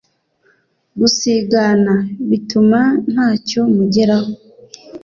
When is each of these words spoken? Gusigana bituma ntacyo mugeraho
Gusigana 0.99 1.95
bituma 2.29 2.79
ntacyo 3.11 3.61
mugeraho 3.75 4.31